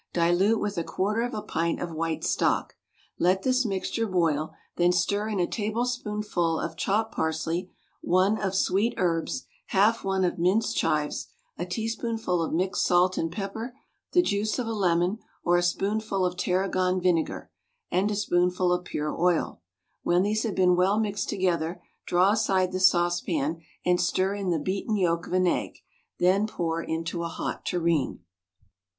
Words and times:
Dilute 0.13 0.59
with 0.59 0.79
a 0.79 0.83
quarter 0.83 1.21
of 1.21 1.35
a 1.35 1.43
pint 1.43 1.79
of 1.79 1.93
white 1.93 2.23
stock. 2.23 2.73
Let 3.19 3.43
this 3.43 3.67
mixture 3.67 4.07
boil, 4.07 4.51
then 4.75 4.91
stir 4.91 5.29
in 5.29 5.39
a 5.39 5.45
tablespoonful 5.45 6.59
of 6.59 6.75
chopped 6.75 7.13
parsley, 7.13 7.69
one 8.01 8.41
of 8.41 8.55
sweet 8.55 8.95
herbs, 8.97 9.45
half 9.67 10.03
one 10.03 10.23
of 10.25 10.39
minced 10.39 10.75
chives, 10.75 11.27
a 11.55 11.67
teaspoonful 11.67 12.41
of 12.41 12.51
mixed 12.51 12.83
salt 12.83 13.15
and 13.15 13.31
pepper, 13.31 13.77
the 14.13 14.23
juice 14.23 14.57
of 14.57 14.65
a 14.65 14.73
lemon, 14.73 15.19
or 15.43 15.55
a 15.57 15.61
spoonful 15.61 16.25
of 16.25 16.35
tarragon 16.35 16.99
vinegar, 16.99 17.51
and 17.91 18.09
a 18.09 18.15
spoonful 18.15 18.73
of 18.73 18.83
pure 18.85 19.15
oil; 19.15 19.61
when 20.01 20.23
these 20.23 20.41
have 20.41 20.55
been 20.55 20.75
well 20.75 20.99
mixed 20.99 21.29
together, 21.29 21.79
draw 22.07 22.31
aside 22.31 22.71
the 22.71 22.79
saucepan 22.79 23.61
and 23.85 24.01
stir 24.01 24.33
in 24.33 24.49
the 24.49 24.57
beaten 24.57 24.95
yolk 24.97 25.27
of 25.27 25.33
an 25.33 25.45
egg, 25.45 25.77
then 26.17 26.47
pour 26.47 26.81
into 26.81 27.21
a 27.21 27.27
hot 27.27 27.63
tureen. 27.63 28.21